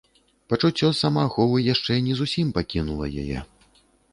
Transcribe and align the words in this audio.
Пачуццё 0.53 0.89
самааховы 0.99 1.57
яшчэ 1.73 1.99
не 2.07 2.17
зусім 2.23 2.47
пакінула 2.59 3.05
яе. 3.25 3.39